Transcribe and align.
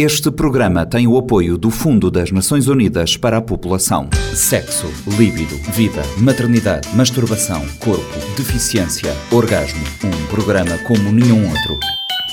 Este 0.00 0.30
programa 0.30 0.86
tem 0.86 1.08
o 1.08 1.18
apoio 1.18 1.58
do 1.58 1.72
Fundo 1.72 2.08
das 2.08 2.30
Nações 2.30 2.68
Unidas 2.68 3.16
para 3.16 3.38
a 3.38 3.42
População. 3.42 4.08
Sexo, 4.32 4.86
líbido, 5.18 5.56
vida, 5.72 6.00
maternidade, 6.18 6.88
masturbação, 6.94 7.66
corpo, 7.80 8.18
deficiência, 8.36 9.12
orgasmo. 9.32 9.82
Um 10.04 10.26
programa 10.28 10.78
como 10.86 11.10
nenhum 11.10 11.48
outro. 11.48 11.80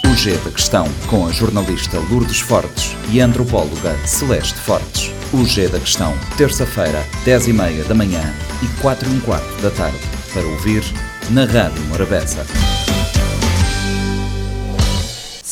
O 0.08 0.16
G 0.16 0.38
da 0.38 0.52
Questão, 0.52 0.88
com 1.08 1.26
a 1.26 1.32
jornalista 1.32 1.98
Lourdes 2.12 2.40
Fortes 2.40 2.96
e 3.12 3.20
a 3.20 3.26
antropóloga 3.26 3.98
Celeste 4.06 4.60
Fortes. 4.60 5.12
O 5.34 5.44
G 5.44 5.68
da 5.68 5.80
Questão, 5.80 6.14
terça-feira, 6.38 7.04
10h30 7.26 7.88
da 7.88 7.96
manhã 7.96 8.22
e 8.62 8.80
4 8.80 9.10
h 9.10 9.22
quarto 9.22 9.62
da 9.64 9.72
tarde. 9.72 9.98
Para 10.32 10.46
ouvir 10.46 10.84
na 11.32 11.46
Rádio 11.46 11.82
Morabeza. 11.86 12.46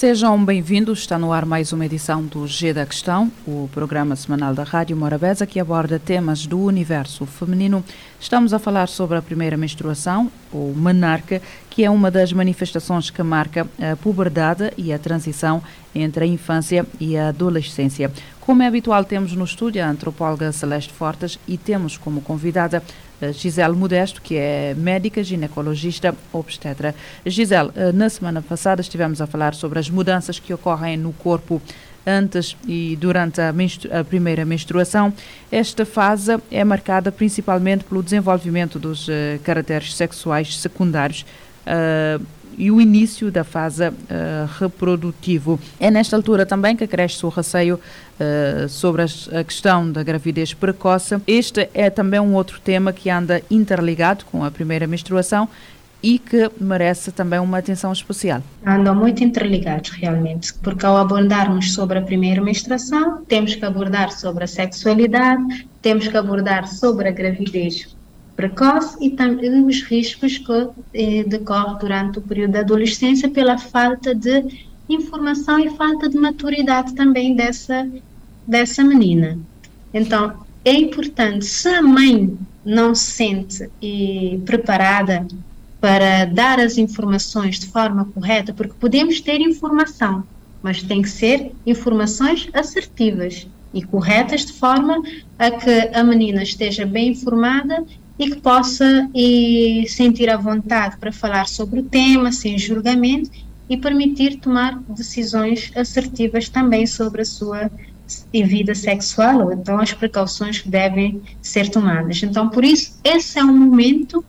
Sejam 0.04 0.44
bem-vindos, 0.44 1.00
está 1.00 1.18
no 1.18 1.32
ar 1.32 1.46
mais 1.46 1.72
uma 1.72 1.86
edição 1.86 2.26
do 2.26 2.46
G 2.46 2.74
da 2.74 2.86
Questão, 2.86 3.32
o 3.48 3.70
programa 3.72 4.18
semanal 4.18 4.54
da 4.54 4.64
Rádio 4.64 4.98
Morabeza 4.98 5.48
que 5.48 5.62
aborda 5.62 5.98
temas 5.98 6.46
do 6.46 6.60
universo 6.60 7.26
feminino. 7.26 7.82
Estamos 8.20 8.54
a 8.54 8.60
falar 8.60 8.90
sobre 8.90 9.18
a 9.18 9.22
primeira 9.22 9.56
menstruação, 9.56 10.30
ou 10.52 10.76
menarca, 10.76 11.42
que 11.70 11.86
é 11.86 11.90
uma 11.90 12.12
das 12.12 12.34
manifestações 12.34 13.10
que 13.10 13.24
marca 13.24 13.66
a 13.80 13.96
puberdade 13.96 14.74
e 14.78 14.92
a 14.92 15.00
transição 15.00 15.64
entre 15.96 16.26
a 16.26 16.28
infância 16.28 16.86
e 17.00 17.16
a 17.16 17.30
adolescência. 17.30 18.12
Como 18.42 18.62
é 18.62 18.68
habitual, 18.68 19.06
temos 19.06 19.32
no 19.32 19.46
estúdio 19.46 19.82
a 19.82 19.88
antropóloga 19.88 20.52
Celeste 20.52 20.92
Fortes 20.92 21.40
e 21.48 21.58
temos 21.58 21.96
como 21.96 22.20
convidada 22.20 22.84
Gisele 23.32 23.76
Modesto, 23.76 24.22
que 24.22 24.36
é 24.36 24.74
médica, 24.76 25.24
ginecologista, 25.24 26.16
obstetra. 26.32 26.94
Gisele, 27.26 27.72
eh, 27.76 27.92
na 27.92 28.10
semana 28.10 28.42
passada 28.42 28.82
estivemos 28.82 29.22
a 29.22 29.28
falar 29.28 29.54
sobre 29.54 29.80
as 29.80 29.90
mudanças 29.90 30.40
que 30.40 30.54
ocorrem 30.54 30.98
no 30.98 31.14
corpo 31.14 31.62
antes 32.06 32.58
e 32.68 32.98
durante 33.00 33.40
a, 33.40 33.54
a, 34.00 34.04
primeira 34.04 34.44
menstruação. 34.46 35.14
Esta 35.52 35.86
fase 35.86 36.38
é 36.52 36.64
marcada 36.64 37.12
principalmente 37.12 37.84
pelo 37.84 38.04
desenvolvimento 38.04 38.78
dos 38.78 39.08
uh, 39.08 39.12
caracteres 39.44 39.96
sexuais 39.96 40.58
secundários. 40.58 41.26
Uh, 41.66 42.22
e 42.58 42.72
o 42.72 42.80
início 42.80 43.32
da 43.32 43.44
fase 43.44 43.88
uh, 43.88 43.94
reprodutivo. 44.60 45.60
É 45.80 45.90
nesta 45.90 46.16
altura 46.16 46.46
também 46.46 46.76
que 46.76 46.88
cresce 46.88 47.26
o 47.26 47.30
receio 47.30 47.80
uh, 47.80 48.70
sobre 48.70 49.02
as, 49.02 49.30
a 49.34 49.44
questão 49.44 49.92
da 49.92 50.04
gravidez 50.04 50.54
precoce. 50.54 51.16
Este 51.28 51.70
é 51.74 51.90
também 51.90 52.20
um 52.20 52.34
outro 52.34 52.60
tema 52.60 52.94
que 52.94 53.10
anda 53.10 53.42
interligado 53.50 54.26
com 54.26 54.44
a 54.44 54.52
primeira 54.52 54.88
menstruação 54.88 55.48
e 56.04 56.20
que 56.20 56.52
merece 56.60 57.14
também 57.14 57.40
uma 57.40 57.60
atenção 57.60 57.92
especial. 57.94 58.44
Andam 58.66 58.94
muito 58.94 59.24
interligados 59.24 59.92
realmente, 59.92 60.54
porque 60.56 60.86
ao 60.86 60.98
abordarmos 60.98 61.74
sobre 61.74 61.98
a 61.98 62.02
primeira 62.02 62.42
menstruação, 62.42 63.24
temos 63.26 63.56
que 63.56 63.64
abordar 63.64 64.12
sobre 64.12 64.44
a 64.44 64.48
sexualidade, 64.48 65.66
temos 65.82 66.10
que 66.10 66.18
abordar 66.18 66.68
sobre 66.68 67.08
a 67.08 67.12
gravidez 67.12 67.96
precoce 68.36 68.98
e 69.00 69.12
também 69.12 69.64
os 69.66 69.82
riscos 69.84 70.38
que 70.38 70.70
eh, 70.94 71.24
decorrem 71.24 71.78
durante 71.80 72.20
o 72.20 72.22
período 72.22 72.52
da 72.52 72.60
adolescência 72.60 73.30
pela 73.30 73.58
falta 73.58 74.14
de 74.14 74.46
informação 74.90 75.60
e 75.60 75.70
falta 75.70 76.10
de 76.10 76.18
maturidade 76.18 76.94
também 76.94 77.36
dessa, 77.36 77.88
dessa 78.48 78.84
menina. 78.84 79.38
Então, 79.94 80.34
é 80.66 80.74
importante, 80.74 81.46
se 81.46 81.68
a 81.70 81.82
mãe 81.82 82.38
não 82.66 82.96
se 82.96 83.12
sente 83.12 83.70
e 83.82 84.42
preparada 84.46 85.28
para 85.80 86.26
dar 86.26 86.60
as 86.60 86.78
informações 86.78 87.60
de 87.60 87.68
forma 87.68 88.06
correta, 88.06 88.54
porque 88.54 88.74
podemos 88.80 89.20
ter 89.20 89.42
informação, 89.42 90.24
mas 90.62 90.82
tem 90.82 91.02
que 91.02 91.10
ser 91.10 91.52
informações 91.66 92.50
assertivas 92.54 93.46
e 93.74 93.82
corretas 93.82 94.46
de 94.46 94.54
forma 94.54 95.02
a 95.38 95.52
que 95.52 95.90
a 95.94 96.04
menina 96.04 96.44
esteja 96.44 96.86
bem 96.86 97.10
informada 97.10 97.84
e 98.18 98.30
que 98.30 98.42
possa 98.42 99.10
e 99.14 99.86
sentir 99.90 100.30
a 100.30 100.38
vontade 100.38 100.98
para 100.98 101.12
falar 101.12 101.48
sobre 101.48 101.80
o 101.80 101.84
tema 101.84 102.32
sem 102.32 102.58
julgamento 102.58 103.32
e 103.70 103.78
permitir 103.78 104.40
tomar 104.40 104.80
decisões 104.90 105.72
assertivas 105.76 106.50
também 106.50 106.86
sobre 106.86 107.22
a 107.22 107.26
sua 107.26 107.72
vida 108.32 108.76
sexual 108.76 109.46
ou 109.46 109.54
então 109.54 109.80
as 109.80 109.94
precauções 109.94 110.60
que 110.60 110.70
devem 110.70 111.22
ser 111.42 111.70
tomadas. 111.70 112.22
Então, 112.22 112.50
por 112.50 112.64
isso, 112.64 113.00
esse 113.04 113.40
é 113.40 113.44
um 113.44 113.58
momento 113.58 114.24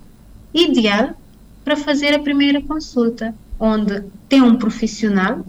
ideal 0.52 1.14
para 1.64 1.76
fazer 1.76 2.14
a 2.14 2.18
primeira 2.18 2.62
consulta, 2.62 3.34
onde 3.58 4.02
tem 4.28 4.40
um 4.40 4.56
profissional 4.56 5.44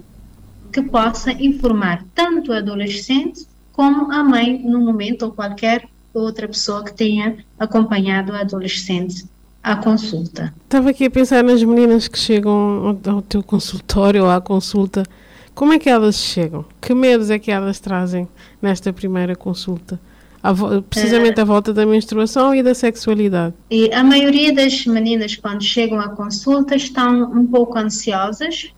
que 0.74 0.82
possa 0.82 1.32
informar 1.32 2.04
tanto 2.14 2.52
o 2.52 2.54
adolescente 2.54 3.48
como 3.72 4.12
a 4.12 4.24
mãe 4.24 4.62
no 4.64 4.82
momento 4.82 5.24
ou 5.24 5.32
qualquer 5.32 5.88
outra 6.20 6.48
pessoa 6.48 6.84
que 6.84 6.94
tenha 6.94 7.38
acompanhado 7.59 8.34
a 8.34 8.42
adolescente 8.42 9.26
à 9.64 9.76
consulta. 9.76 10.53
Estava 10.64 10.92
aqui 10.92 11.06
a 11.06 11.12
pensar 11.12 11.44
nas 11.44 11.64
meninas 11.64 12.08
que 12.08 12.20
chegam 12.20 13.00
ao 13.08 13.22
teu 13.22 13.42
consultório 13.42 14.24
ou 14.24 14.30
à 14.30 14.40
consulta. 14.40 15.03
Como 15.53 15.74
é 15.74 15.80
que 15.80 15.90
elas 15.90 16.16
chegam? 16.16 16.66
Que 16.81 16.94
medos 16.94 17.30
é 17.30 17.40
que 17.40 17.50
elas 17.50 17.80
trazem 17.80 18.28
nesta 18.62 18.94
primeira 18.94 19.36
consulta? 19.36 20.00
precisamente 20.92 21.42
à 21.42 21.44
volta 21.44 21.74
da 21.74 21.88
menstruação 21.88 22.53
e 22.53 22.62
da 22.62 22.76
sexualidade. 22.76 23.56
E 23.72 23.92
a 23.92 24.03
maioria 24.03 24.53
das 24.53 24.86
meninas, 24.86 25.36
quando 25.36 25.64
chegam 25.64 26.00
à 26.00 26.09
consulta, 26.09 26.76
estão 26.76 27.32
um 27.32 27.47
pouco 27.47 27.78
ansiosas 27.80 28.72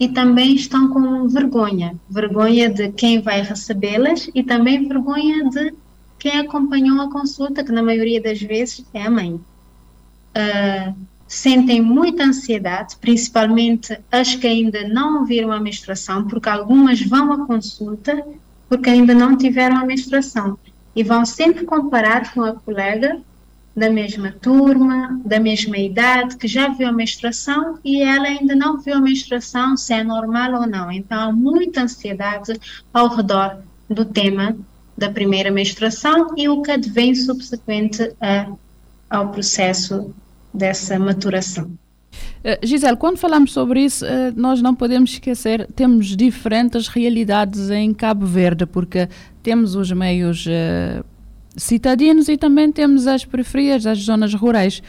e 0.00 0.08
também 0.08 0.54
estão 0.54 0.88
com 0.88 1.28
vergonha 1.28 1.94
vergonha 2.08 2.68
de 2.68 2.90
quem 2.90 3.20
vai 3.20 3.42
recebê-las 3.42 4.28
e 4.34 4.42
também 4.42 4.86
vergonha 4.86 5.48
de 5.48 5.72
quem 6.18 6.38
acompanhou 6.38 7.00
a 7.00 7.10
consulta, 7.10 7.64
que 7.64 7.72
na 7.72 7.82
maioria 7.82 8.20
das 8.20 8.40
vezes 8.40 8.84
é 8.92 9.02
a 9.02 9.10
mãe. 9.10 9.34
Uh, 9.34 10.94
sentem 11.26 11.80
muita 11.80 12.24
ansiedade, 12.24 12.96
principalmente 13.00 13.98
as 14.10 14.34
que 14.34 14.46
ainda 14.46 14.86
não 14.88 15.24
viram 15.24 15.52
a 15.52 15.60
menstruação, 15.60 16.26
porque 16.26 16.48
algumas 16.48 17.00
vão 17.00 17.32
à 17.32 17.46
consulta 17.46 18.24
porque 18.68 18.90
ainda 18.90 19.14
não 19.14 19.36
tiveram 19.36 19.76
a 19.76 19.84
menstruação 19.84 20.58
e 20.94 21.02
vão 21.02 21.24
sempre 21.24 21.64
comparar 21.64 22.32
com 22.32 22.42
a 22.42 22.54
colega 22.54 23.20
da 23.76 23.90
mesma 23.90 24.32
turma, 24.32 25.20
da 25.24 25.38
mesma 25.38 25.76
idade, 25.76 26.36
que 26.36 26.48
já 26.48 26.68
viu 26.68 26.88
a 26.88 26.92
menstruação 26.92 27.78
e 27.84 28.02
ela 28.02 28.26
ainda 28.26 28.56
não 28.56 28.78
viu 28.78 28.94
a 28.94 29.00
menstruação, 29.00 29.76
se 29.76 29.92
é 29.92 30.02
normal 30.02 30.62
ou 30.62 30.66
não. 30.66 30.90
Então, 30.90 31.20
há 31.20 31.32
muita 31.32 31.82
ansiedade 31.82 32.58
ao 32.92 33.14
redor 33.14 33.58
do 33.88 34.04
tema 34.04 34.56
da 34.96 35.10
primeira 35.10 35.50
menstruação 35.50 36.34
e 36.36 36.48
o 36.48 36.62
que 36.62 36.70
advém 36.70 37.14
subsequente 37.14 38.12
a, 38.20 38.48
ao 39.10 39.30
processo 39.30 40.14
dessa 40.52 40.98
maturação. 40.98 41.70
Uh, 42.44 42.66
Gisele, 42.66 42.96
quando 42.96 43.18
falamos 43.18 43.52
sobre 43.52 43.84
isso, 43.84 44.04
uh, 44.04 44.08
nós 44.34 44.62
não 44.62 44.74
podemos 44.74 45.10
esquecer, 45.10 45.66
temos 45.74 46.16
diferentes 46.16 46.88
realidades 46.88 47.70
em 47.70 47.92
Cabo 47.92 48.24
Verde, 48.24 48.64
porque 48.64 49.08
temos 49.42 49.74
os 49.74 49.92
meios 49.92 50.46
uh, 50.46 51.04
citadinos 51.56 52.28
e 52.28 52.36
também 52.36 52.72
temos 52.72 53.06
as 53.06 53.24
periferias, 53.24 53.86
as 53.86 53.98
zonas 53.98 54.32
rurais 54.32 54.82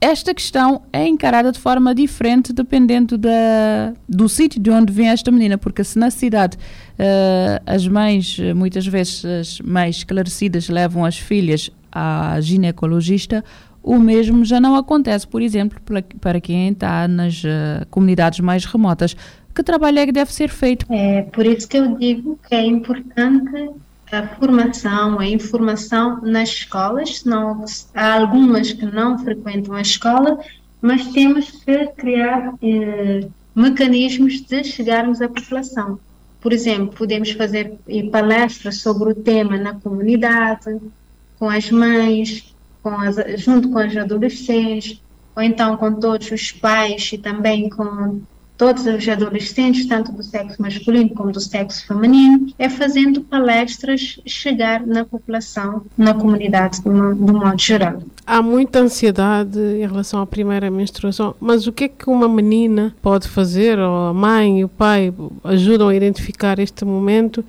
esta 0.00 0.32
questão 0.32 0.82
é 0.92 1.06
encarada 1.06 1.50
de 1.50 1.58
forma 1.58 1.94
diferente 1.94 2.52
dependendo 2.52 3.18
da, 3.18 3.92
do 4.08 4.28
sítio 4.28 4.60
de 4.60 4.70
onde 4.70 4.92
vem 4.92 5.08
esta 5.08 5.30
menina, 5.30 5.58
porque 5.58 5.82
se 5.82 5.98
na 5.98 6.10
cidade 6.10 6.56
as 7.64 7.86
mães, 7.86 8.38
muitas 8.56 8.86
vezes 8.86 9.24
as 9.24 9.60
mães 9.60 9.98
esclarecidas 9.98 10.68
levam 10.68 11.04
as 11.04 11.16
filhas 11.16 11.70
à 11.92 12.40
ginecologista, 12.40 13.44
o 13.82 13.98
mesmo 13.98 14.44
já 14.44 14.60
não 14.60 14.76
acontece, 14.76 15.26
por 15.26 15.40
exemplo, 15.40 15.80
para, 16.20 16.40
quem 16.40 16.68
está 16.68 17.08
nas 17.08 17.42
uh, 17.42 17.86
comunidades 17.90 18.40
mais 18.40 18.64
remotas. 18.64 19.16
Que 19.54 19.62
trabalho 19.62 19.98
é 19.98 20.06
que 20.06 20.12
deve 20.12 20.32
ser 20.32 20.50
feito? 20.50 20.86
É 20.92 21.22
por 21.22 21.46
isso 21.46 21.66
que 21.66 21.78
eu 21.78 21.96
digo 21.96 22.38
que 22.46 22.54
é 22.54 22.66
importante 22.66 23.70
a 24.12 24.26
formação, 24.36 25.18
a 25.18 25.26
informação 25.26 26.20
nas 26.22 26.50
escolas, 26.50 27.24
não, 27.24 27.64
há 27.94 28.14
algumas 28.14 28.72
que 28.72 28.86
não 28.86 29.18
frequentam 29.18 29.74
a 29.74 29.80
escola, 29.80 30.38
mas 30.80 31.06
temos 31.08 31.50
que 31.50 31.86
criar 31.96 32.54
eh, 32.62 33.26
mecanismos 33.54 34.40
de 34.42 34.64
chegarmos 34.64 35.20
à 35.20 35.28
população. 35.28 35.98
Por 36.40 36.52
exemplo, 36.52 36.96
podemos 36.96 37.32
fazer 37.32 37.78
palestras 38.12 38.80
sobre 38.80 39.10
o 39.10 39.14
tema 39.14 39.56
na 39.56 39.74
comunidade, 39.74 40.78
com 41.38 41.48
as 41.48 41.70
mães, 41.70 42.54
com 42.82 42.90
as, 42.90 43.16
junto 43.40 43.70
com 43.70 43.78
as 43.78 43.96
adolescentes, 43.96 45.02
ou 45.34 45.42
então 45.42 45.76
com 45.76 45.94
todos 45.94 46.30
os 46.30 46.52
pais 46.52 47.10
e 47.12 47.18
também 47.18 47.68
com 47.68 48.20
todos 48.58 48.84
os 48.86 49.08
adolescentes, 49.08 49.86
tanto 49.86 50.10
do 50.10 50.22
sexo 50.22 50.60
masculino 50.60 51.10
como 51.10 51.30
do 51.30 51.40
sexo 51.40 51.86
feminino, 51.86 52.52
é 52.58 52.68
fazendo 52.68 53.20
palestras 53.22 54.20
chegar 54.26 54.84
na 54.84 55.04
população, 55.04 55.82
na 55.96 56.12
comunidade 56.12 56.80
de, 56.80 56.90
de 56.90 57.32
modo 57.32 57.58
geral. 57.58 58.02
Há 58.26 58.42
muita 58.42 58.80
ansiedade 58.80 59.58
em 59.58 59.86
relação 59.86 60.20
à 60.20 60.26
primeira 60.26 60.68
menstruação, 60.70 61.34
mas 61.40 61.68
o 61.68 61.72
que 61.72 61.84
é 61.84 61.88
que 61.88 62.10
uma 62.10 62.28
menina 62.28 62.94
pode 63.00 63.28
fazer, 63.28 63.78
ou 63.78 64.08
a 64.08 64.12
mãe 64.12 64.60
e 64.60 64.64
o 64.64 64.68
pai 64.68 65.14
ajudam 65.44 65.88
a 65.88 65.94
identificar 65.94 66.58
este 66.58 66.84
momento? 66.84 67.44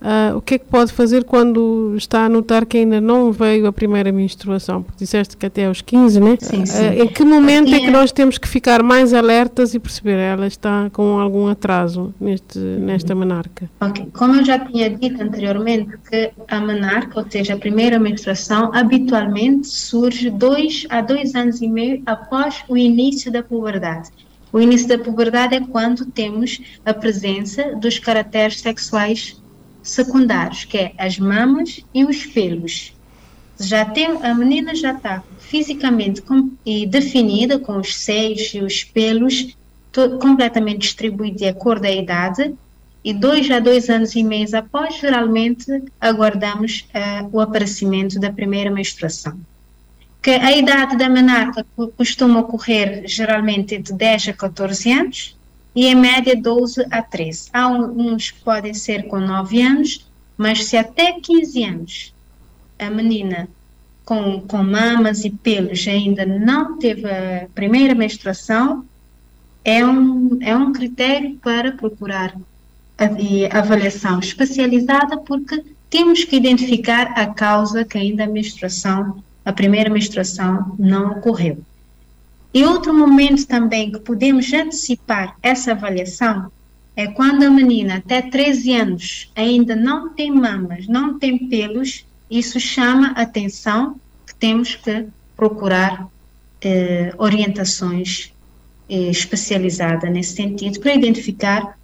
Uh, 0.00 0.36
o 0.38 0.40
que 0.40 0.54
é 0.54 0.58
que 0.58 0.64
pode 0.64 0.92
fazer 0.92 1.24
quando 1.24 1.94
está 1.94 2.24
a 2.24 2.28
notar 2.28 2.64
que 2.64 2.78
ainda 2.78 3.02
não 3.02 3.30
veio 3.30 3.66
a 3.66 3.72
primeira 3.72 4.10
menstruação? 4.10 4.82
Porque 4.82 5.04
disseste 5.04 5.36
que 5.36 5.44
até 5.44 5.66
aos 5.66 5.82
15, 5.82 6.20
né? 6.20 6.38
Sim, 6.40 6.64
sim. 6.64 6.88
Uh, 6.88 7.02
em 7.02 7.06
que 7.06 7.22
momento 7.22 7.74
é 7.74 7.80
que 7.80 7.90
nós 7.90 8.10
temos 8.10 8.38
que 8.38 8.48
ficar 8.48 8.82
mais 8.82 9.12
alertas 9.12 9.74
e 9.74 9.78
perceber 9.78 10.16
ela 10.16 10.46
está 10.46 10.88
com 10.90 11.18
algum 11.18 11.48
atraso 11.48 12.14
neste, 12.18 12.58
nesta 12.58 13.14
menarca? 13.14 13.70
Ok. 13.80 14.08
Como 14.14 14.36
eu 14.36 14.44
já 14.44 14.58
tinha 14.58 14.88
dito 14.88 15.22
anteriormente, 15.22 15.90
que 16.08 16.30
a 16.48 16.60
menarca, 16.60 17.20
ou 17.20 17.26
seja, 17.28 17.52
a 17.54 17.58
primeira 17.58 17.98
menstruação, 17.98 18.70
habitualmente 18.72 19.68
surge 19.68 20.30
dois 20.30 20.86
a 20.88 21.02
dois 21.02 21.34
anos 21.34 21.60
e 21.60 21.68
meio 21.68 22.02
após 22.06 22.64
o 22.68 22.76
início 22.76 23.30
da 23.30 23.42
puberdade. 23.42 24.08
O 24.52 24.60
início 24.60 24.88
da 24.88 24.98
puberdade 24.98 25.54
é 25.54 25.60
quando 25.60 26.06
temos 26.06 26.60
a 26.84 26.92
presença 26.92 27.76
dos 27.76 27.98
caracteres 27.98 28.60
sexuais 28.60 29.39
secundários, 29.82 30.64
que 30.64 30.78
é 30.78 30.92
as 30.98 31.18
mamas 31.18 31.80
e 31.92 32.04
os 32.04 32.26
pelos. 32.26 32.92
Já 33.58 33.84
tem, 33.84 34.06
a 34.22 34.34
menina 34.34 34.74
já 34.74 34.92
está 34.92 35.22
fisicamente 35.38 36.22
com, 36.22 36.50
e 36.64 36.86
definida 36.86 37.58
com 37.58 37.76
os 37.78 37.94
seios 37.94 38.52
e 38.54 38.60
os 38.60 38.84
pelos 38.84 39.56
to, 39.92 40.18
completamente 40.18 40.78
distribuídos 40.78 41.40
de 41.40 41.48
acordo 41.48 41.84
a 41.84 41.90
idade 41.90 42.54
e 43.04 43.12
dois 43.12 43.50
a 43.50 43.58
dois 43.58 43.88
anos 43.88 44.14
e 44.14 44.22
meio 44.22 44.46
após, 44.56 44.98
geralmente 44.98 45.82
aguardamos 46.00 46.86
uh, 46.94 47.28
o 47.32 47.40
aparecimento 47.40 48.18
da 48.20 48.30
primeira 48.30 48.70
menstruação. 48.70 49.38
Que 50.22 50.30
a 50.30 50.54
idade 50.54 50.96
da 50.96 51.08
menarca 51.08 51.64
costuma 51.96 52.40
ocorrer 52.40 53.04
geralmente 53.06 53.78
de 53.78 53.92
10 53.92 54.28
a 54.28 54.32
14 54.34 54.92
anos 54.92 55.36
e 55.74 55.86
em 55.86 55.94
média 55.94 56.36
12 56.36 56.86
a 56.90 57.02
13. 57.02 57.50
Há 57.52 57.68
uns 57.68 58.30
que 58.30 58.40
podem 58.40 58.74
ser 58.74 59.06
com 59.08 59.18
9 59.18 59.62
anos, 59.62 60.06
mas 60.36 60.64
se 60.64 60.76
até 60.76 61.12
15 61.20 61.64
anos 61.64 62.14
a 62.78 62.90
menina 62.90 63.48
com, 64.04 64.40
com 64.40 64.62
mamas 64.62 65.24
e 65.24 65.30
pelos 65.30 65.86
ainda 65.86 66.26
não 66.26 66.78
teve 66.78 67.08
a 67.08 67.46
primeira 67.54 67.94
menstruação, 67.94 68.84
é 69.64 69.84
um, 69.84 70.38
é 70.40 70.56
um 70.56 70.72
critério 70.72 71.36
para 71.36 71.72
procurar 71.72 72.34
avaliação 73.52 74.18
especializada, 74.18 75.16
porque 75.18 75.62
temos 75.88 76.24
que 76.24 76.36
identificar 76.36 77.12
a 77.16 77.26
causa 77.26 77.84
que 77.84 77.96
ainda 77.96 78.24
a 78.24 78.26
menstruação, 78.26 79.22
a 79.44 79.52
primeira 79.52 79.88
menstruação, 79.88 80.74
não 80.78 81.12
ocorreu. 81.12 81.58
E 82.52 82.64
outro 82.64 82.92
momento 82.92 83.46
também 83.46 83.92
que 83.92 84.00
podemos 84.00 84.52
antecipar 84.52 85.36
essa 85.42 85.72
avaliação 85.72 86.50
é 86.96 87.06
quando 87.06 87.44
a 87.44 87.50
menina 87.50 87.96
até 87.96 88.20
13 88.20 88.74
anos 88.74 89.30
ainda 89.36 89.76
não 89.76 90.10
tem 90.10 90.30
mamas, 90.30 90.86
não 90.88 91.18
tem 91.18 91.38
pelos, 91.48 92.04
isso 92.30 92.58
chama 92.58 93.12
atenção 93.12 93.96
que 94.26 94.34
temos 94.34 94.74
que 94.74 95.06
procurar 95.36 96.08
eh, 96.60 97.14
orientações 97.16 98.32
eh, 98.88 99.10
especializadas 99.10 100.10
nesse 100.10 100.34
sentido 100.34 100.80
para 100.80 100.94
identificar 100.94 101.78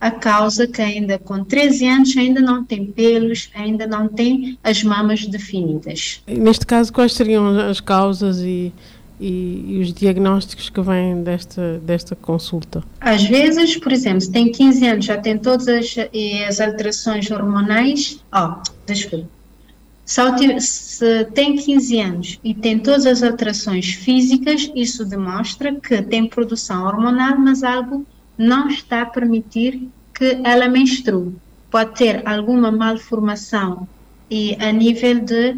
a 0.00 0.10
causa 0.10 0.66
que 0.66 0.82
ainda 0.82 1.18
com 1.18 1.42
13 1.42 1.86
anos 1.88 2.16
ainda 2.16 2.40
não 2.40 2.62
tem 2.62 2.84
pelos, 2.84 3.48
ainda 3.54 3.86
não 3.86 4.06
tem 4.06 4.58
as 4.62 4.82
mamas 4.82 5.26
definidas. 5.26 6.22
Neste 6.26 6.66
caso, 6.66 6.92
quais 6.92 7.14
seriam 7.14 7.58
as 7.58 7.80
causas 7.80 8.40
e 8.40 8.70
e, 9.20 9.64
e, 9.68 9.80
os 9.80 9.92
diagnósticos 9.92 10.68
que 10.68 10.80
vêm 10.80 11.22
desta, 11.22 11.78
desta 11.78 12.16
consulta? 12.16 12.82
Às 13.00 13.24
vezes, 13.24 13.76
por 13.76 13.92
exemplo, 13.92 14.20
se 14.20 14.30
tem 14.30 14.50
15 14.50 14.86
anos, 14.86 15.04
já 15.04 15.16
tem 15.16 15.38
todas 15.38 15.68
as, 15.68 15.94
as 16.48 16.60
alterações 16.60 17.30
hormonais. 17.30 18.20
Oh, 18.32 18.60
desculpa. 18.86 19.28
Se 20.06 21.24
tem 21.32 21.56
15 21.56 22.00
anos 22.00 22.40
e 22.44 22.52
tem 22.52 22.78
todas 22.78 23.06
as 23.06 23.22
alterações 23.22 23.94
físicas, 23.94 24.70
isso 24.74 25.04
demonstra 25.04 25.74
que 25.74 26.02
tem 26.02 26.26
produção 26.28 26.84
hormonal, 26.84 27.38
mas 27.38 27.62
algo 27.62 28.04
não 28.36 28.68
está 28.68 29.02
a 29.02 29.06
permitir 29.06 29.88
que 30.14 30.40
ela 30.44 30.68
menstrue. 30.68 31.34
Pode 31.70 31.94
ter 31.96 32.26
alguma 32.28 32.70
malformação 32.70 33.88
e 34.30 34.56
a 34.60 34.70
nível 34.70 35.20
de 35.20 35.56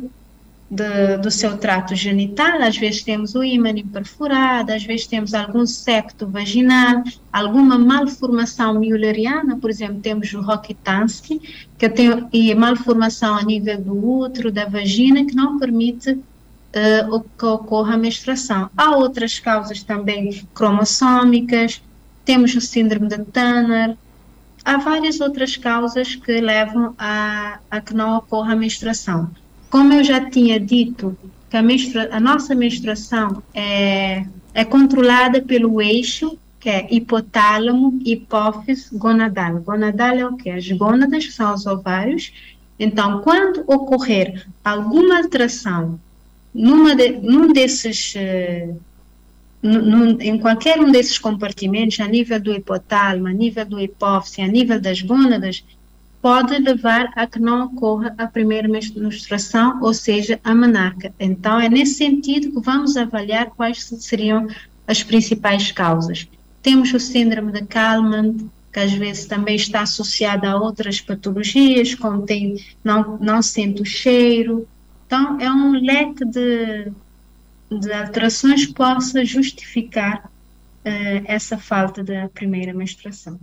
de, 0.68 1.16
do 1.18 1.30
seu 1.30 1.56
trato 1.56 1.94
genital, 1.94 2.60
às 2.60 2.76
vezes 2.76 3.02
temos 3.02 3.34
o 3.34 3.44
ímã 3.44 3.72
perfurado, 3.92 4.72
às 4.72 4.84
vezes 4.84 5.06
temos 5.06 5.32
algum 5.32 5.64
septo 5.64 6.26
vaginal, 6.26 7.04
alguma 7.32 7.78
malformação 7.78 8.78
mülleriana, 8.80 9.56
por 9.58 9.70
exemplo, 9.70 10.00
temos 10.00 10.32
o 10.34 10.40
Rokitansky, 10.40 11.40
que 11.78 11.88
tem 11.88 12.26
e 12.32 12.54
malformação 12.54 13.36
a 13.36 13.42
nível 13.42 13.80
do 13.80 14.20
útero, 14.22 14.50
da 14.50 14.64
vagina, 14.66 15.24
que 15.24 15.36
não 15.36 15.58
permite 15.58 16.10
uh, 16.10 17.24
que 17.38 17.46
ocorra 17.46 17.94
a 17.94 17.98
menstruação. 17.98 18.68
Há 18.76 18.96
outras 18.96 19.38
causas 19.38 19.84
também 19.84 20.44
cromossômicas, 20.52 21.80
temos 22.24 22.54
o 22.56 22.60
síndrome 22.60 23.06
de 23.06 23.18
Turner, 23.18 23.96
há 24.64 24.78
várias 24.78 25.20
outras 25.20 25.56
causas 25.56 26.16
que 26.16 26.40
levam 26.40 26.92
a, 26.98 27.60
a 27.70 27.80
que 27.80 27.94
não 27.94 28.16
ocorra 28.16 28.54
a 28.54 28.56
menstruação. 28.56 29.30
Como 29.76 29.92
eu 29.92 30.02
já 30.02 30.30
tinha 30.30 30.58
dito, 30.58 31.14
que 31.50 31.56
a, 31.58 31.62
menstrua, 31.62 32.08
a 32.10 32.18
nossa 32.18 32.54
menstruação 32.54 33.42
é, 33.52 34.24
é 34.54 34.64
controlada 34.64 35.42
pelo 35.42 35.82
eixo 35.82 36.38
que 36.58 36.70
é 36.70 36.86
hipotálamo, 36.90 38.00
hipófise, 38.02 38.96
gonadal. 38.96 39.60
Gonadal 39.60 40.14
é 40.14 40.24
o 40.24 40.34
que? 40.34 40.48
As 40.48 40.66
gônadas, 40.70 41.26
que 41.26 41.32
são 41.32 41.52
os 41.52 41.66
ovários. 41.66 42.32
Então, 42.78 43.20
quando 43.20 43.64
ocorrer 43.66 44.46
alguma 44.64 45.18
alteração 45.18 46.00
numa 46.54 46.96
de, 46.96 47.10
num 47.10 47.52
desses, 47.52 48.14
uh, 48.14 48.80
num, 49.62 50.18
em 50.22 50.38
qualquer 50.38 50.80
um 50.80 50.90
desses 50.90 51.18
compartimentos, 51.18 52.00
a 52.00 52.08
nível 52.08 52.40
do 52.40 52.54
hipotálamo, 52.54 53.26
a 53.26 53.32
nível 53.32 53.66
do 53.66 53.78
hipófise, 53.78 54.40
a 54.40 54.48
nível 54.48 54.80
das 54.80 55.02
gônadas, 55.02 55.62
pode 56.26 56.58
levar 56.58 57.12
a 57.14 57.24
que 57.24 57.38
não 57.38 57.66
ocorra 57.66 58.12
a 58.18 58.26
primeira 58.26 58.66
menstruação, 58.66 59.78
ou 59.80 59.94
seja, 59.94 60.40
a 60.42 60.52
menarca. 60.52 61.14
Então, 61.20 61.60
é 61.60 61.68
nesse 61.68 61.94
sentido 61.94 62.50
que 62.50 62.66
vamos 62.66 62.96
avaliar 62.96 63.50
quais 63.50 63.84
seriam 64.00 64.48
as 64.88 65.04
principais 65.04 65.70
causas. 65.70 66.26
Temos 66.60 66.92
o 66.92 66.98
síndrome 66.98 67.52
de 67.52 67.64
Kalman, 67.66 68.50
que 68.72 68.80
às 68.80 68.92
vezes 68.92 69.26
também 69.26 69.54
está 69.54 69.82
associado 69.82 70.48
a 70.48 70.56
outras 70.56 71.00
patologias, 71.00 71.94
como 71.94 72.22
tem, 72.22 72.56
não, 72.82 73.16
não 73.18 73.40
sente 73.40 73.80
o 73.80 73.84
cheiro. 73.84 74.66
Então, 75.06 75.40
é 75.40 75.48
um 75.48 75.80
leque 75.80 76.24
de, 76.24 76.90
de 77.70 77.92
alterações 77.92 78.66
que 78.66 78.74
possa 78.74 79.24
justificar 79.24 80.24
uh, 80.24 81.22
essa 81.24 81.56
falta 81.56 82.02
da 82.02 82.28
primeira 82.30 82.74
menstruação. 82.74 83.38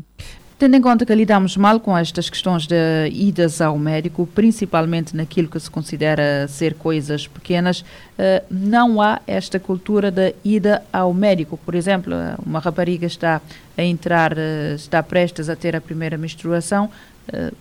Tendo 0.64 0.78
em 0.78 0.82
conta 0.82 1.06
que 1.06 1.14
lidamos 1.14 1.58
mal 1.58 1.78
com 1.78 1.98
estas 1.98 2.30
questões 2.30 2.66
de 2.66 3.10
idas 3.12 3.60
ao 3.60 3.78
médico, 3.78 4.26
principalmente 4.26 5.14
naquilo 5.14 5.50
que 5.50 5.60
se 5.60 5.70
considera 5.70 6.48
ser 6.48 6.76
coisas 6.76 7.28
pequenas, 7.28 7.84
eh, 8.18 8.42
não 8.50 9.02
há 9.02 9.20
esta 9.28 9.60
cultura 9.60 10.10
da 10.10 10.32
ida 10.42 10.82
ao 10.94 11.14
médico. 11.14 11.58
Por 11.58 11.76
exemplo, 11.76 12.14
uma 12.46 12.62
rapariga 12.62 13.06
está 13.06 13.42
a 13.78 13.84
entrar, 13.84 14.38
eh, 14.38 14.76
está 14.76 15.04
prestes 15.04 15.50
a 15.50 15.56
ter 15.58 15.76
a 15.76 15.82
primeira 15.82 16.18
menstruação, 16.18 16.90
eh, 17.28 17.52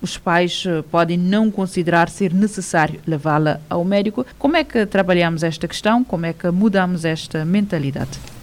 os 0.00 0.16
pais 0.16 0.62
podem 0.92 1.18
não 1.18 1.50
considerar 1.50 2.08
ser 2.08 2.32
necessário 2.32 3.00
levá-la 3.04 3.60
ao 3.68 3.84
médico. 3.84 4.24
Como 4.38 4.56
é 4.56 4.62
que 4.62 4.86
trabalhamos 4.86 5.42
esta 5.42 5.66
questão? 5.66 6.04
Como 6.04 6.24
é 6.24 6.32
que 6.32 6.48
mudamos 6.52 7.04
esta 7.04 7.44
mentalidade? 7.44 8.35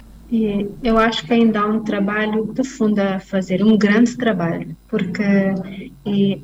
Eu 0.82 0.98
acho 0.98 1.26
que 1.26 1.34
ainda 1.34 1.62
há 1.62 1.68
um 1.68 1.84
trabalho 1.84 2.52
de 2.54 2.64
fundo 2.64 3.00
a 3.00 3.20
fazer, 3.20 3.64
um 3.64 3.78
grande 3.78 4.18
trabalho, 4.18 4.76
porque 4.88 5.24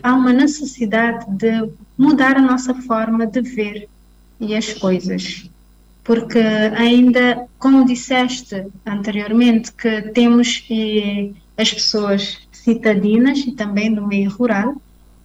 há 0.04 0.14
uma 0.14 0.32
necessidade 0.32 1.26
de 1.32 1.70
mudar 1.98 2.38
a 2.38 2.42
nossa 2.42 2.74
forma 2.76 3.26
de 3.26 3.42
ver 3.42 3.90
e 4.40 4.56
as 4.56 4.74
coisas. 4.74 5.50
Porque 6.04 6.40
ainda, 6.40 7.48
como 7.58 7.86
disseste 7.86 8.68
anteriormente, 8.86 9.72
que 9.74 10.04
temos 10.14 10.64
as 11.58 11.74
pessoas 11.74 12.38
citadinas 12.52 13.40
e 13.40 13.52
também 13.54 13.94
do 13.94 14.06
meio 14.06 14.30
rural, 14.30 14.76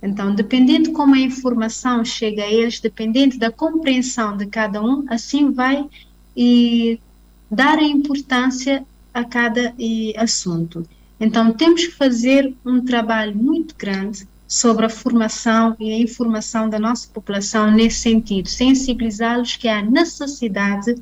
então, 0.03 0.35
dependendo 0.35 0.93
como 0.93 1.15
a 1.15 1.19
informação 1.19 2.05
chega 2.05 2.43
a 2.43 2.53
eles, 2.53 2.79
dependendo 2.79 3.39
da 3.39 3.51
compreensão 3.51 4.37
de 4.37 4.45
cada 4.45 4.83
um, 4.83 5.07
assim 5.09 5.51
vai 5.51 5.89
e 6.37 7.01
dar 7.51 7.79
a 7.79 7.83
importância 7.83 8.85
a 9.13 9.25
cada 9.25 9.75
e, 9.79 10.15
assunto. 10.17 10.87
Então, 11.21 11.53
temos 11.53 11.87
que 11.87 11.93
fazer 11.93 12.53
um 12.65 12.85
trabalho 12.85 13.37
muito 13.37 13.75
grande 13.77 14.27
sobre 14.47 14.87
a 14.87 14.91
formação 14.91 15.77
e 15.79 15.93
a 15.93 15.99
informação 15.99 16.69
da 16.69 16.79
nossa 16.79 17.09
população 17.09 17.71
nesse 17.71 18.01
sentido, 18.01 18.49
sensibilizá-los 18.49 19.57
que 19.57 19.69
há 19.69 19.81
necessidade 19.83 20.95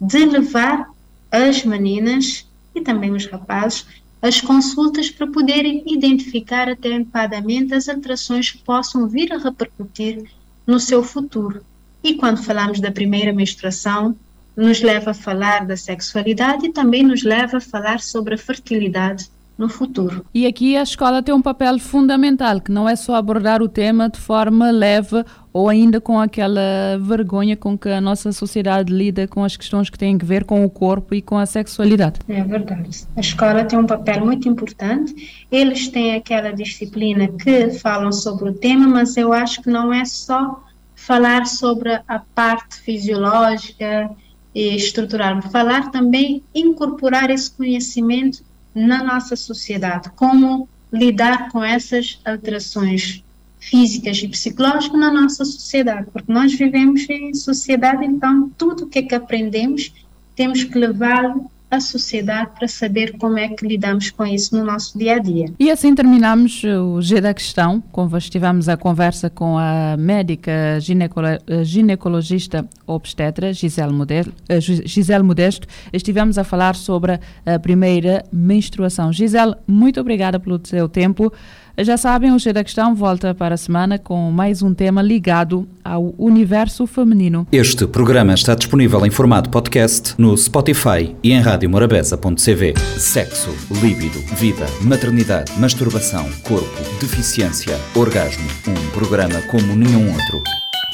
de 0.00 0.24
levar 0.26 0.90
as 1.30 1.64
meninas 1.64 2.46
e 2.74 2.80
também 2.80 3.10
os 3.10 3.26
rapazes 3.26 3.86
as 4.24 4.40
consultas 4.40 5.10
para 5.10 5.26
poderem 5.26 5.82
identificar 5.86 6.66
atempadamente 6.66 7.74
as 7.74 7.90
alterações 7.90 8.50
que 8.50 8.56
possam 8.56 9.06
vir 9.06 9.30
a 9.30 9.36
repercutir 9.36 10.24
no 10.66 10.80
seu 10.80 11.02
futuro. 11.02 11.62
E 12.02 12.14
quando 12.14 12.42
falamos 12.42 12.80
da 12.80 12.90
primeira 12.90 13.34
menstruação, 13.34 14.16
nos 14.56 14.82
leva 14.82 15.10
a 15.10 15.14
falar 15.14 15.66
da 15.66 15.76
sexualidade 15.76 16.66
e 16.66 16.72
também 16.72 17.02
nos 17.02 17.22
leva 17.22 17.58
a 17.58 17.60
falar 17.60 18.00
sobre 18.00 18.34
a 18.34 18.38
fertilidade 18.38 19.28
no 19.56 19.68
futuro. 19.68 20.24
E 20.34 20.46
aqui 20.46 20.76
a 20.76 20.82
escola 20.82 21.22
tem 21.22 21.34
um 21.34 21.40
papel 21.40 21.78
fundamental, 21.78 22.60
que 22.60 22.72
não 22.72 22.88
é 22.88 22.96
só 22.96 23.14
abordar 23.14 23.62
o 23.62 23.68
tema 23.68 24.08
de 24.08 24.18
forma 24.18 24.70
leve 24.70 25.24
ou 25.52 25.68
ainda 25.68 26.00
com 26.00 26.18
aquela 26.18 26.98
vergonha 27.00 27.56
com 27.56 27.78
que 27.78 27.88
a 27.88 28.00
nossa 28.00 28.32
sociedade 28.32 28.92
lida 28.92 29.28
com 29.28 29.44
as 29.44 29.56
questões 29.56 29.88
que 29.88 29.96
têm 29.96 30.18
a 30.20 30.24
ver 30.24 30.44
com 30.44 30.64
o 30.64 30.70
corpo 30.70 31.14
e 31.14 31.22
com 31.22 31.38
a 31.38 31.46
sexualidade. 31.46 32.18
É 32.28 32.42
verdade. 32.42 33.06
A 33.16 33.20
escola 33.20 33.64
tem 33.64 33.78
um 33.78 33.86
papel 33.86 34.24
muito 34.24 34.48
importante. 34.48 35.46
Eles 35.50 35.88
têm 35.88 36.16
aquela 36.16 36.52
disciplina 36.52 37.28
que 37.28 37.70
falam 37.70 38.10
sobre 38.10 38.50
o 38.50 38.54
tema, 38.54 38.88
mas 38.88 39.16
eu 39.16 39.32
acho 39.32 39.62
que 39.62 39.70
não 39.70 39.92
é 39.92 40.04
só 40.04 40.64
falar 40.96 41.46
sobre 41.46 42.00
a 42.08 42.18
parte 42.34 42.80
fisiológica 42.80 44.10
e 44.54 44.76
estrutural, 44.76 45.42
falar 45.42 45.90
também 45.90 46.42
incorporar 46.54 47.30
esse 47.30 47.50
conhecimento 47.50 48.42
na 48.74 49.02
nossa 49.02 49.34
sociedade, 49.36 50.10
como 50.16 50.68
lidar 50.92 51.50
com 51.50 51.62
essas 51.62 52.20
alterações 52.24 53.22
físicas 53.58 54.18
e 54.18 54.28
psicológicas 54.28 55.00
na 55.00 55.12
nossa 55.12 55.44
sociedade, 55.44 56.06
porque 56.12 56.30
nós 56.30 56.52
vivemos 56.52 57.08
em 57.08 57.34
sociedade, 57.34 58.04
então 58.04 58.50
tudo 58.56 58.84
o 58.84 58.86
que, 58.86 59.00
é 59.00 59.02
que 59.02 59.14
aprendemos 59.14 59.92
temos 60.36 60.64
que 60.64 60.78
levá-lo 60.78 61.50
à 61.74 61.80
sociedade 61.80 62.50
para 62.58 62.68
saber 62.68 63.16
como 63.18 63.38
é 63.38 63.48
que 63.48 63.66
lidamos 63.66 64.10
com 64.10 64.24
isso 64.24 64.56
no 64.56 64.64
nosso 64.64 64.98
dia 64.98 65.16
a 65.16 65.18
dia. 65.18 65.46
E 65.58 65.70
assim 65.70 65.94
terminamos 65.94 66.62
o 66.64 67.00
G 67.00 67.20
da 67.20 67.34
questão, 67.34 67.82
como 67.92 68.16
estivemos 68.16 68.68
a 68.68 68.76
conversa 68.76 69.28
com 69.28 69.58
a 69.58 69.96
médica 69.96 70.78
ginecolo 70.80 71.28
ginecologista 71.62 72.68
obstetra 72.86 73.52
Gisele 73.52 73.92
Modesto, 73.92 74.32
eh, 74.48 74.60
Gisele 74.60 75.22
Modesto. 75.22 75.66
Estivemos 75.92 76.38
a 76.38 76.44
falar 76.44 76.74
sobre 76.74 77.18
a 77.44 77.58
primeira 77.58 78.24
menstruação. 78.32 79.12
Gisele, 79.12 79.54
muito 79.66 80.00
obrigada 80.00 80.38
pelo 80.38 80.60
seu 80.64 80.88
tempo. 80.88 81.32
Já 81.76 81.96
sabem, 81.96 82.30
o 82.32 82.38
G 82.38 82.52
da 82.52 82.62
Questão 82.62 82.94
volta 82.94 83.34
para 83.34 83.56
a 83.56 83.58
semana 83.58 83.98
com 83.98 84.30
mais 84.30 84.62
um 84.62 84.72
tema 84.72 85.02
ligado 85.02 85.68
ao 85.84 86.14
universo 86.16 86.86
feminino. 86.86 87.48
Este 87.50 87.84
programa 87.84 88.32
está 88.32 88.54
disponível 88.54 89.04
em 89.04 89.10
formato 89.10 89.50
podcast 89.50 90.14
no 90.16 90.36
Spotify 90.38 91.16
e 91.20 91.32
em 91.32 91.40
radiomorabeza.cv. 91.40 92.74
Sexo, 92.96 93.50
líbido, 93.82 94.20
vida, 94.36 94.66
maternidade, 94.82 95.50
masturbação, 95.58 96.30
corpo, 96.44 96.80
deficiência, 97.00 97.76
orgasmo. 97.96 98.46
Um 98.68 98.90
programa 98.92 99.42
como 99.50 99.74
nenhum 99.74 100.12
outro. 100.12 100.44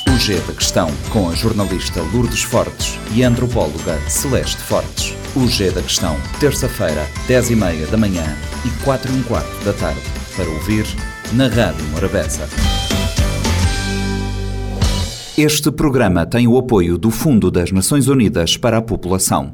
O 0.09 0.19
G 0.19 0.41
da 0.41 0.55
Questão, 0.55 0.89
com 1.11 1.29
a 1.29 1.35
jornalista 1.35 2.01
Lourdes 2.15 2.43
Fortes 2.43 2.99
e 3.15 3.23
a 3.23 3.29
antropóloga 3.29 3.99
Celeste 4.09 4.63
Fortes. 4.63 5.15
O 5.37 5.47
G 5.47 5.71
da 5.71 5.83
Questão, 5.83 6.17
terça-feira, 6.41 7.07
10h30 7.29 7.91
da 7.91 7.99
manhã 7.99 8.25
e 8.65 8.83
4 8.83 9.13
h 9.13 9.23
quarto 9.29 9.65
da 9.65 9.75
tarde 9.75 10.20
para 10.41 10.49
ouvir 10.49 10.87
na 11.35 11.49
Rádio 11.49 11.85
Morabeza. 11.89 12.49
Este 15.37 15.71
programa 15.71 16.25
tem 16.25 16.49
o 16.49 16.57
apoio 16.57 16.97
do 16.97 17.11
Fundo 17.11 17.51
das 17.51 17.71
Nações 17.71 18.09
Unidas 18.09 18.57
para 18.57 18.79
a 18.79 18.83
População. 18.83 19.53